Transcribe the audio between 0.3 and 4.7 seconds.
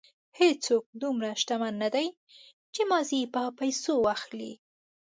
هېڅوک دومره شتمن نه دی چې ماضي په پیسو واخلي.